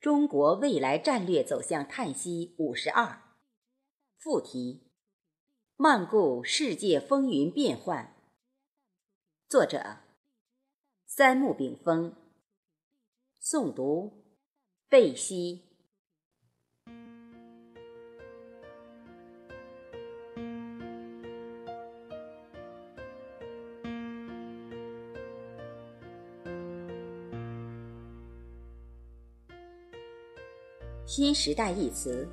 [0.00, 3.20] 中国未来战略走向叹息五十二，
[4.16, 4.90] 副题：
[5.76, 8.16] 漫顾世界风云变幻。
[9.46, 9.98] 作者：
[11.04, 12.16] 三木炳峰。
[13.42, 14.24] 诵读：
[14.88, 15.69] 贝西。
[31.10, 32.24] 新时代一词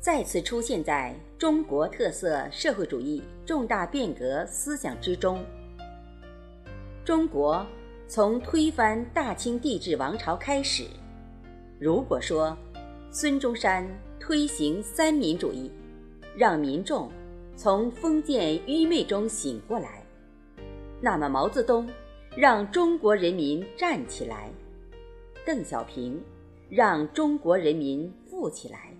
[0.00, 5.44] 再次出现在中国特色社会主义重大变革思想之中。
[7.04, 7.64] 中国
[8.08, 10.82] 从推翻大清帝制王朝开始，
[11.78, 12.58] 如果说
[13.12, 15.70] 孙中山推行三民主义，
[16.36, 17.08] 让民众
[17.54, 20.04] 从封建愚昧中醒过来，
[21.00, 21.88] 那么毛泽东
[22.36, 24.50] 让中国人民站起来，
[25.44, 26.20] 邓小平。
[26.68, 28.92] 让中国人民富起来，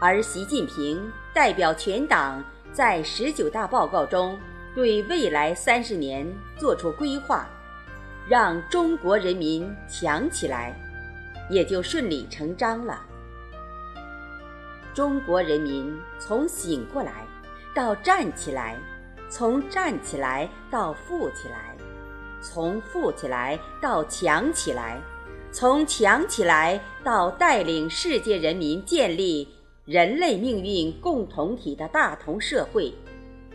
[0.00, 4.38] 而习近平代表全党在十九大报告中
[4.74, 7.46] 对未来三十年作出规划，
[8.26, 10.74] 让中国人民强起来，
[11.50, 13.02] 也就顺理成章了。
[14.94, 17.26] 中国人民从醒过来
[17.74, 18.78] 到站起来，
[19.28, 21.76] 从站起来到富起来，
[22.40, 24.98] 从富起来到强起来。
[25.58, 29.48] 从强起来到带领世界人民建立
[29.86, 32.92] 人类命运共同体的大同社会，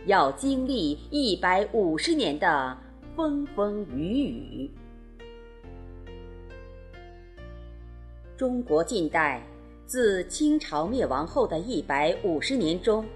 [0.06, 2.76] 要经历一百五十年的
[3.14, 4.70] 风风雨雨。
[8.36, 9.40] 中国近代
[9.86, 13.06] 自清朝灭亡后的一百五十年中，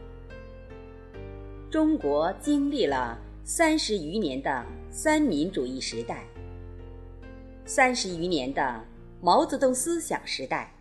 [1.69, 6.25] 中国经历了三十余年的三民主义时代。
[7.69, 8.81] 三十余年的
[9.20, 10.72] 毛泽东思想时代，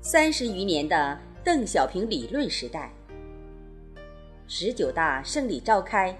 [0.00, 2.92] 三十余年的邓小平理论时代，
[4.48, 6.12] 十九大胜利召开，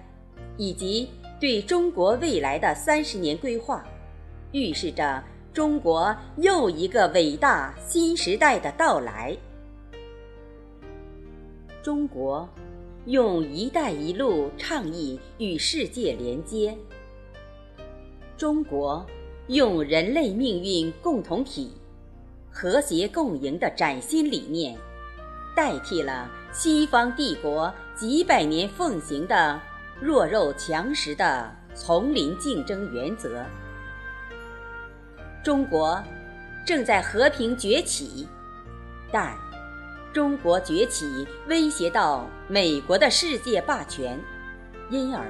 [0.56, 1.10] 以及
[1.40, 3.84] 对中国未来的三十年规划，
[4.52, 5.20] 预示着
[5.52, 9.36] 中国又一个伟大新时代的到来。
[11.82, 12.48] 中国
[13.06, 16.78] 用“一带一路”倡议与世界连接，
[18.36, 19.04] 中国。
[19.50, 21.72] 用人类命运共同体、
[22.52, 24.78] 和谐共赢的崭新理念，
[25.56, 29.60] 代替了西方帝国几百年奉行的
[30.00, 33.44] 弱肉强食的丛林竞争原则。
[35.42, 36.00] 中国
[36.64, 38.28] 正在和平崛起，
[39.10, 39.36] 但
[40.12, 44.16] 中国崛起威胁到美国的世界霸权，
[44.90, 45.26] 因而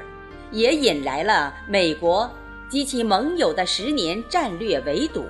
[0.52, 2.31] 也引来了美国。
[2.70, 5.25] 及其盟友的十年战略围堵。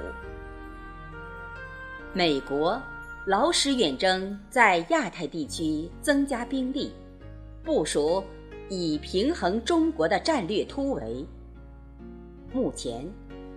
[2.13, 2.81] 美国
[3.25, 6.93] 劳师远征，在亚太地区增加兵力，
[7.65, 8.23] 部署
[8.69, 11.25] 以平衡中国的战略突围。
[12.53, 13.09] 目前，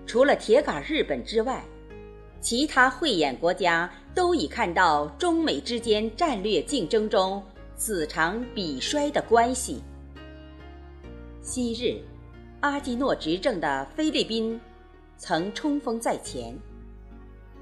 [0.06, 1.62] 除了铁杆日本之外，
[2.40, 7.44] 其他慧眼国家都已看到中美之间战略竞争中
[7.76, 9.82] 此长彼衰的关系。
[11.42, 12.13] 昔日。
[12.64, 14.58] 阿基诺执政的菲律宾
[15.18, 16.58] 曾冲锋在前。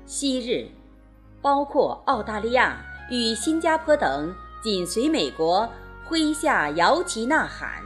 [0.06, 0.70] 昔日，
[1.42, 4.32] 包括澳大利亚与新加坡等
[4.64, 5.68] 紧随美国
[6.08, 7.82] 麾下摇旗呐喊，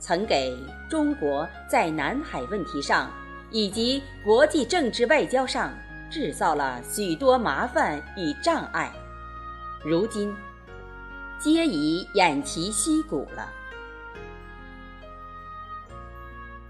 [0.00, 0.58] 曾给
[0.90, 3.08] 中国在南海问题上
[3.52, 5.72] 以及国际政治外交上
[6.10, 8.92] 制造了许多麻烦与障碍。
[9.84, 10.34] 如今，
[11.38, 13.52] 皆已偃旗息鼓了。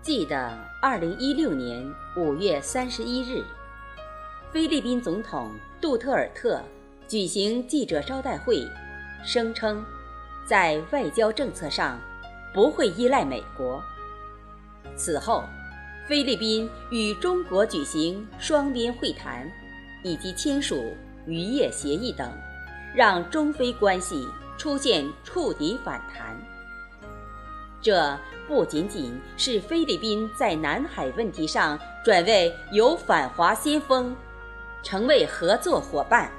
[0.00, 1.84] 记得二零一六年
[2.16, 3.44] 五月三十一日，
[4.52, 5.50] 菲律宾总统
[5.80, 6.62] 杜特尔特
[7.08, 8.66] 举行记者招待会，
[9.24, 9.84] 声称
[10.46, 12.00] 在外交政策上
[12.54, 13.82] 不会依赖美国。
[14.96, 15.42] 此后，
[16.06, 19.50] 菲律宾与中国举行双边会谈，
[20.04, 20.94] 以及签署
[21.26, 22.32] 渔业协议等，
[22.94, 26.34] 让中菲关系出现触底反弹。
[27.88, 28.18] 这。
[28.46, 34.16] 不仅仅是菲律宾在南海问题上转为由反华先锋，
[34.82, 36.32] 成为合作伙伴，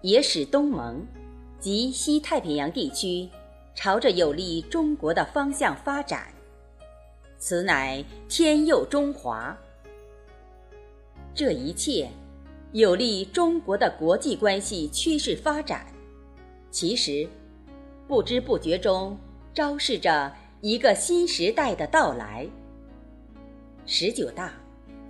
[0.00, 1.06] 也使东盟
[1.58, 3.28] 及西太平洋地区
[3.74, 6.28] 朝着有利中国的方向发展。
[7.36, 9.54] 此乃天佑中华。
[11.34, 12.08] 这一切
[12.72, 15.84] 有利中国的国际关系趋势发展，
[16.70, 17.28] 其实
[18.08, 19.14] 不知不觉中。
[19.52, 22.48] 昭示着一个新时代的到来。
[23.86, 24.54] 十九大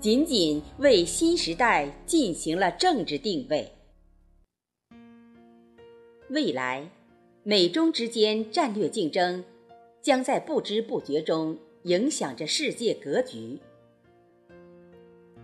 [0.01, 3.71] 仅仅为新时代进行了政治定位。
[6.31, 6.89] 未来，
[7.43, 9.45] 美中之间战略竞争
[10.01, 13.59] 将在不知不觉中影响着世界格局。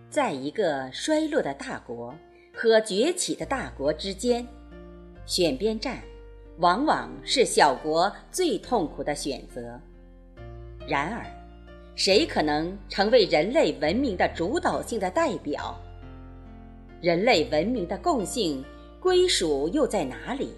[0.09, 2.15] 在一个衰落的大国
[2.53, 4.47] 和崛起的大国之间，
[5.25, 6.01] 选边站，
[6.59, 9.79] 往往是小国最痛苦的选择。
[10.87, 11.25] 然而，
[11.95, 15.79] 谁可能成为人类文明的主导性的代表？
[17.01, 18.63] 人类文明的共性
[18.99, 20.53] 归属又在哪里？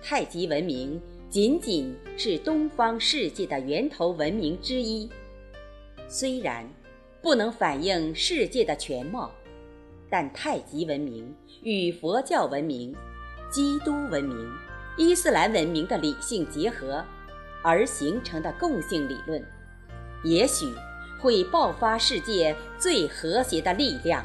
[0.00, 5.10] 太极文明仅仅是东方世界的源头文明之一，
[6.06, 6.64] 虽然
[7.20, 9.30] 不能反映世界的全貌，
[10.08, 12.94] 但太极文明与佛教文明、
[13.50, 14.50] 基督文明、
[14.98, 17.02] 伊斯兰文明的理性结合。
[17.60, 19.44] 而形成的共性理论，
[20.22, 20.72] 也许
[21.18, 24.24] 会爆发世界最和谐的力量。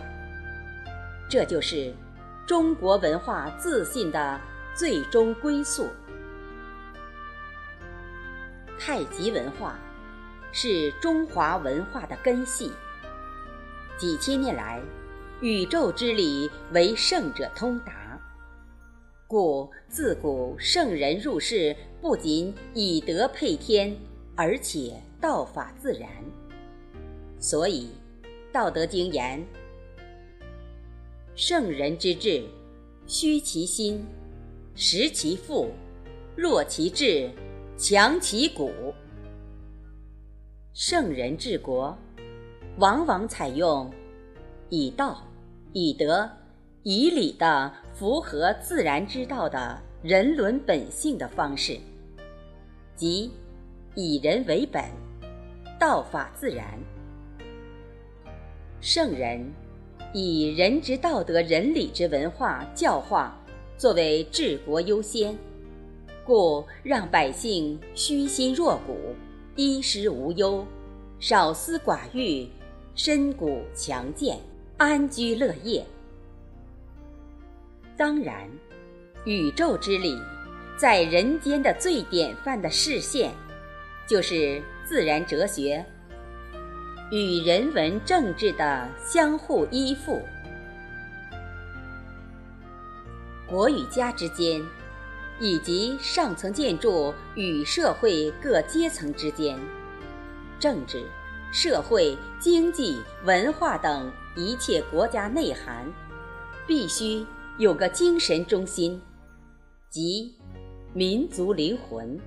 [1.28, 1.92] 这就是
[2.46, 4.40] 中国文化自信的
[4.75, 5.90] 最终归宿。
[8.80, 9.80] 太极文化
[10.52, 12.72] 是中华文化的根系，
[13.98, 14.80] 几千年来，
[15.42, 18.03] 宇宙之理为圣者通达。
[19.33, 23.97] 故自古圣人入世，不仅以德配天，
[24.35, 26.07] 而且道法自然。
[27.39, 27.88] 所以，
[28.53, 29.44] 《道德经》言
[31.33, 32.44] ：“圣人之治，
[33.07, 34.06] 虚其心，
[34.75, 35.71] 实其腹，
[36.35, 37.31] 弱其志，
[37.75, 38.71] 强其骨。”
[40.75, 41.97] 圣人治国，
[42.77, 43.91] 往往采用
[44.69, 45.24] 以道、
[45.71, 46.30] 以德。
[46.83, 51.80] 以礼的符合自然之道的人伦本性的方式，
[52.94, 53.31] 即
[53.95, 54.83] 以人为本，
[55.80, 56.77] 道法自然。
[58.81, 59.50] 圣人
[60.13, 63.33] 以人之道德、仁礼之文化教化
[63.77, 65.33] 作为治国优先，
[66.25, 69.15] 故让百姓虚心若谷，
[69.56, 70.68] 衣食无忧，
[71.18, 72.45] 少思寡欲，
[72.94, 74.38] 身骨强健，
[74.75, 75.85] 安居乐业。
[78.04, 78.50] 当然，
[79.24, 80.22] 宇宙之理，
[80.76, 83.34] 在人间的最典范的视线，
[84.06, 85.86] 就是自然哲学
[87.14, 90.22] 与人文政治的相互依附。
[93.48, 94.62] 国与家之间，
[95.40, 99.58] 以及上层建筑与社会各阶层之间，
[100.60, 101.06] 政治、
[101.54, 105.90] 社会、经济、文化等一切国家内涵，
[106.68, 107.26] 必须。
[107.60, 109.00] 有个精神中心，
[109.88, 110.34] 即
[110.92, 112.20] 民族灵魂。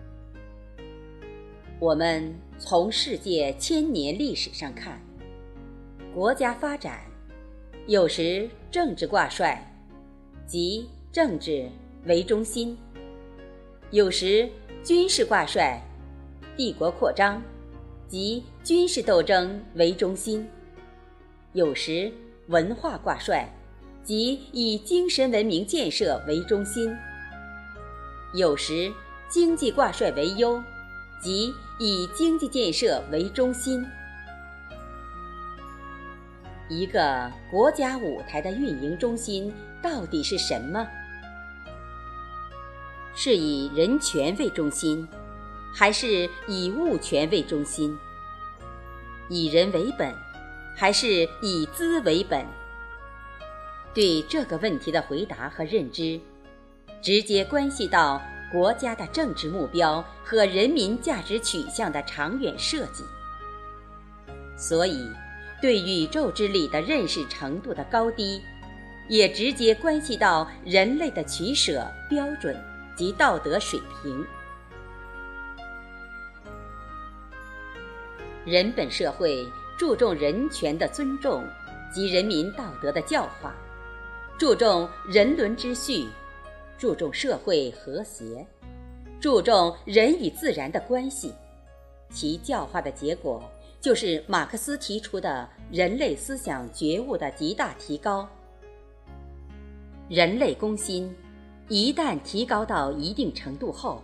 [1.81, 5.00] 我们从世界千年历史上看，
[6.14, 7.00] 国家发展
[7.88, 9.61] 有时政治挂帅，
[10.46, 11.69] 即政治
[12.05, 12.76] 为中心；
[13.90, 14.49] 有时
[14.84, 15.82] 军事挂帅，
[16.56, 17.43] 帝国扩张，
[18.06, 20.46] 即军事斗争为中心；
[21.52, 22.12] 有时
[22.46, 23.52] 文化挂帅。
[24.06, 26.96] 即以精神文明建设为中心，
[28.34, 28.92] 有时
[29.28, 30.62] 经济挂帅为优，
[31.20, 33.84] 即以经济建设为中心。
[36.68, 40.86] 一个国家舞台的运营中心到底是什么？
[43.16, 45.04] 是以人权为中心，
[45.75, 47.98] 还是以物权为中心？
[49.28, 50.14] 以人为本，
[50.76, 52.46] 还是以资为本？
[53.96, 56.20] 对这个问题的回答和认知，
[57.00, 58.20] 直接关系到
[58.52, 63.02] 国家的政治目标和人民价值取向的长远设计。
[64.54, 65.10] 所以，
[65.62, 68.42] 对宇宙之理的认识程度的高低，
[69.08, 72.54] 也直接关系到人类的取舍标准
[72.94, 74.22] 及道德水平。
[78.44, 81.42] 人本社会注重人权的尊重
[81.90, 83.54] 及人民道德的教化。
[84.38, 86.07] 注重人伦之序，
[86.76, 88.47] 注重社会和谐，
[89.19, 91.33] 注重人与自然的关系，
[92.11, 93.43] 其教化的结果
[93.81, 98.28] 就是马克思提出的人类思想觉悟的极大提高。
[100.07, 101.11] 人类公心
[101.69, 104.02] 一旦提高到一定程度后，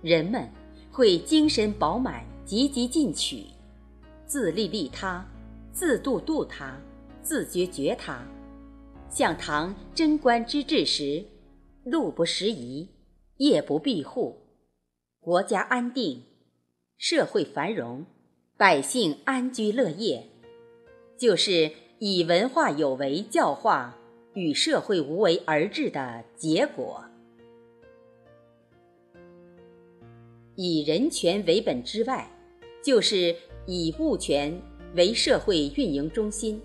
[0.00, 0.48] 人们
[0.90, 3.44] 会精神饱满、积极进取，
[4.24, 5.22] 自利利他，
[5.70, 6.80] 自度度他，
[7.22, 8.26] 自觉觉他。
[9.16, 11.24] 像唐贞观之治时，
[11.84, 12.86] 路不拾遗，
[13.38, 14.36] 夜不闭户，
[15.20, 16.22] 国家安定，
[16.98, 18.04] 社会繁荣，
[18.58, 20.22] 百姓安居乐业，
[21.16, 23.96] 就是以文化有为教化
[24.34, 27.02] 与社会无为而治的结果。
[30.56, 32.30] 以人权为本之外，
[32.84, 33.34] 就是
[33.66, 34.60] 以物权
[34.94, 36.60] 为社会运营中心，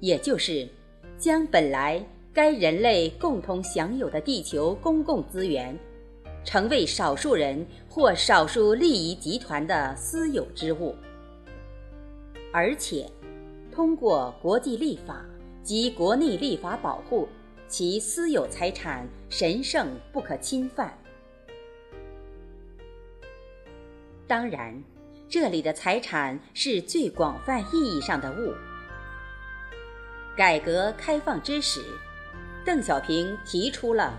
[0.00, 0.68] 也就是
[1.18, 2.00] 将本来
[2.32, 5.76] 该人类共同享有的地球公共资源，
[6.44, 10.94] 成为少数人或少数利益集团的私有之物，
[12.52, 13.04] 而且
[13.72, 15.26] 通过国际立法
[15.64, 17.28] 及国内立法保护
[17.66, 20.96] 其私有财产神圣不可侵犯。
[24.28, 24.80] 当然，
[25.28, 28.54] 这里的财产是最广泛意义上的物。
[30.38, 31.82] 改革开放之时，
[32.64, 34.14] 邓小平提出了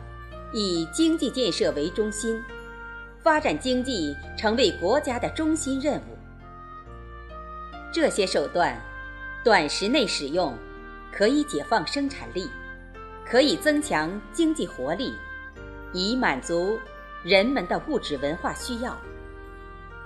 [0.52, 2.44] 以经济建设为中心，
[3.24, 6.18] 发展经济成为国家的中心任务。
[7.94, 8.78] 这些手段，
[9.46, 10.54] 短时内使用，
[11.10, 12.50] 可以解放生产力，
[13.26, 15.14] 可以增强经济活力，
[15.94, 16.78] 以满足
[17.24, 18.94] 人们的物质文化需要。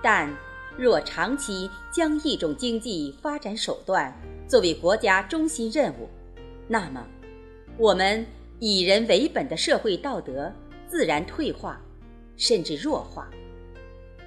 [0.04, 0.32] 但
[0.78, 4.16] 若长期将一种经济发展手段
[4.54, 6.08] 作为国家中心任务，
[6.68, 7.04] 那么
[7.76, 8.24] 我们
[8.60, 10.54] 以人为本的社会道德
[10.88, 11.82] 自然退化，
[12.38, 13.28] 甚至弱化，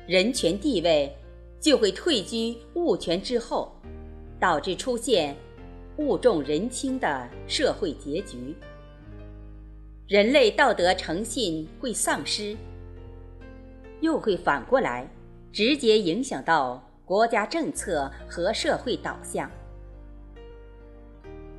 [0.05, 1.17] 人权地位
[1.61, 3.73] 就会退居物权之后，
[4.41, 5.33] 导致出现
[5.99, 8.53] 物重人轻的社会结局，
[10.09, 12.57] 人类道德诚信会丧失，
[14.01, 15.09] 又会反过来。
[15.53, 19.49] 直接影响到国家政策和社会导向，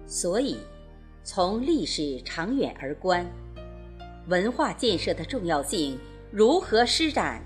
[0.07, 0.57] 所以
[1.21, 3.25] 从历史长远而观，
[4.29, 5.99] 文化建设的重要性
[6.31, 7.43] 如何施展，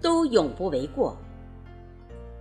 [0.00, 1.16] 都永不为过。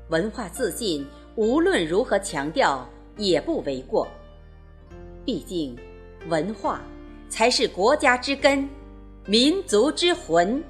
[0.10, 1.06] 文化自信
[1.36, 4.08] 无论如何强调也不为过，
[5.26, 5.78] 毕竟
[6.30, 6.82] 文化
[7.28, 8.70] 才是国家之根，
[9.26, 10.64] 民族之魂。